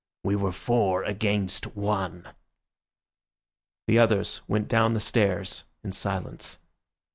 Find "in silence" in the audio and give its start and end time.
5.83-6.57